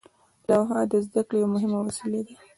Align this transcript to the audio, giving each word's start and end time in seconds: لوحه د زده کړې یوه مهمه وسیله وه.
لوحه 0.49 0.79
د 0.91 0.93
زده 1.05 1.21
کړې 1.27 1.37
یوه 1.41 1.51
مهمه 1.55 1.79
وسیله 1.87 2.19
وه. 2.35 2.43